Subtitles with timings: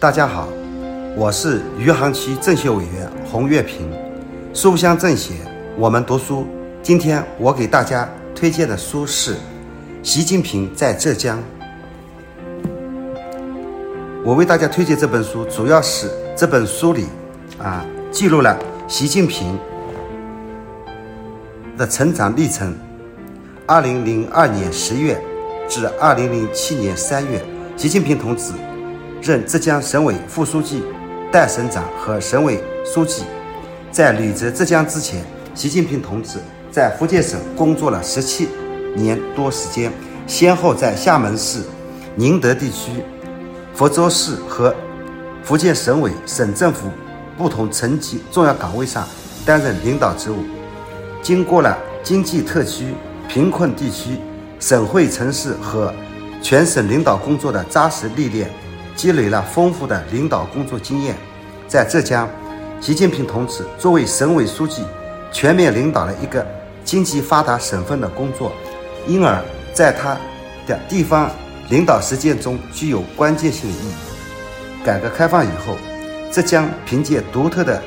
[0.00, 0.46] 大家好，
[1.16, 3.90] 我是余杭区政协委员洪月平，
[4.54, 5.34] 书香政协，
[5.76, 6.46] 我们读书。
[6.80, 9.34] 今天我给大家推荐的书是
[10.04, 11.36] 《习近平在浙江》。
[14.24, 17.06] 我为大家推荐这本书，主要是这本书里
[17.58, 19.58] 啊记录了习近平
[21.76, 22.72] 的成长历程。
[23.66, 25.20] 二零零二年十月
[25.68, 27.44] 至二零零七年三月，
[27.76, 28.52] 习近平同志。
[29.20, 30.82] 任浙江省委副书记、
[31.32, 33.24] 代省长和省委书记。
[33.90, 36.38] 在履职浙江之前，习近平同志
[36.70, 38.48] 在福建省工作了十七
[38.94, 39.92] 年多时间，
[40.26, 41.60] 先后在厦门市、
[42.14, 43.02] 宁德地区、
[43.74, 44.74] 福州市和
[45.42, 46.88] 福建省委、省政府
[47.36, 49.06] 不同层级重要岗位上
[49.44, 50.44] 担任领导职务。
[51.22, 52.94] 经过了经济特区、
[53.28, 54.10] 贫困地区、
[54.60, 55.92] 省会城市和
[56.40, 58.48] 全省领导工作的扎实历练。
[58.98, 61.14] 积累了丰富的领导工作经验，
[61.68, 62.28] 在浙江，
[62.80, 64.82] 习近平同志作为省委书记，
[65.30, 66.44] 全面领导了一个
[66.84, 68.52] 经济发达省份的工作，
[69.06, 69.40] 因而
[69.72, 70.16] 在他
[70.66, 71.30] 的地方
[71.70, 74.84] 领导实践中具有关键性的意义。
[74.84, 75.76] 改革开放以后，
[76.32, 77.80] 浙江凭借独特的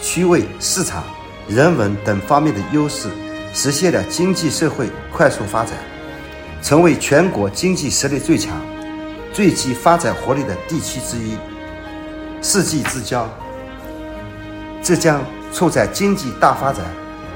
[0.00, 1.02] 区位、市场、
[1.48, 3.08] 人文等方面的优势，
[3.52, 5.74] 实现了经济社会快速发展，
[6.62, 8.56] 成为全国经济实力最强。
[9.32, 11.36] 最具发展活力的地区之一，
[12.42, 13.26] 世纪之交。
[14.82, 16.84] 浙江处在经济大发展、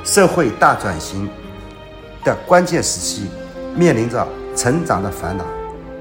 [0.05, 1.29] 社会大转型
[2.23, 3.29] 的关键时期，
[3.75, 5.45] 面临着成长的烦恼。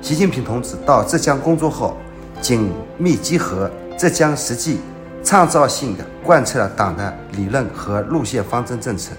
[0.01, 1.95] 习近平同志到浙江工作后，
[2.41, 4.79] 紧密结合浙江实际，
[5.23, 9.11] 创造性的贯彻了党的理论和路线方针政策，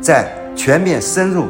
[0.00, 1.48] 在全面深入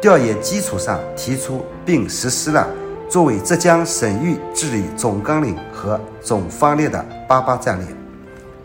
[0.00, 2.66] 调研基础上，提出并实施了。
[3.08, 7.86] 作为浙江省域治理总纲领和总方略的“八八”战略，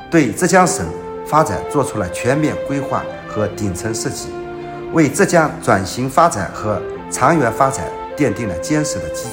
[0.09, 0.85] 对浙江省
[1.25, 4.29] 发展做出了全面规划和顶层设计，
[4.93, 6.81] 为浙江转型发展和
[7.11, 7.85] 长远发展
[8.17, 9.29] 奠定了坚实的基础，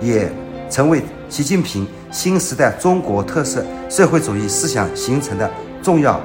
[0.00, 0.28] 也
[0.68, 5.48] 成为习近平新时代中国特色社会主义思想形成的
[5.82, 6.20] 重要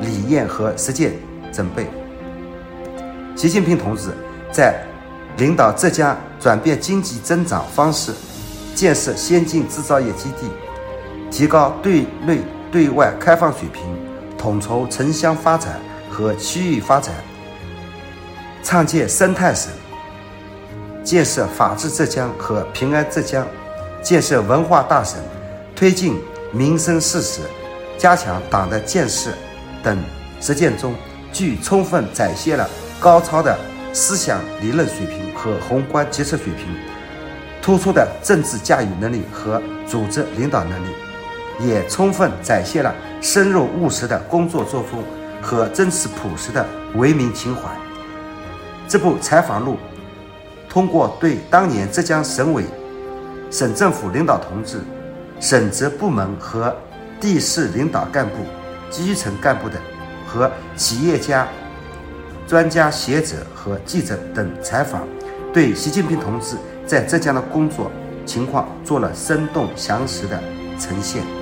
[0.00, 1.12] 理念和实践
[1.52, 1.86] 准备。
[3.34, 4.10] 习近平同志
[4.52, 4.74] 在。
[5.38, 8.12] 领导浙江转变经济增长方式，
[8.74, 10.50] 建设先进制造业基地，
[11.30, 12.40] 提高对内
[12.72, 13.82] 对外开放水平，
[14.36, 17.14] 统筹城乡发展和区域发展，
[18.64, 19.70] 创建生态省，
[21.04, 23.46] 建设法治浙江和平安浙江，
[24.02, 25.20] 建设文化大省，
[25.76, 26.20] 推进
[26.50, 27.42] 民生事实，
[27.96, 29.30] 加强党的建设
[29.80, 29.96] 等
[30.40, 30.92] 实践中，
[31.32, 33.56] 具充分展现了高超的。
[33.94, 36.68] 思想理论水平和宏观决策水平，
[37.60, 45.02] 突出的政治驾驭能力和组织领导能力，也充分展现了深入务实的工作作风
[45.42, 46.64] 和真实朴实的
[46.94, 47.62] 为民情怀。
[48.86, 49.76] 这部采访录
[50.68, 52.62] 通过对当年浙江省委、
[53.50, 54.78] 省政府领导同志、
[55.40, 56.72] 省直部门和
[57.20, 58.36] 地市领导干部、
[58.90, 59.82] 基层干部等
[60.24, 61.48] 和企业家。
[62.46, 65.06] 专家学者和记者等采访，
[65.52, 67.90] 对习近平同志在浙江的工作
[68.24, 70.42] 情况做了生动详实的
[70.78, 71.41] 呈现。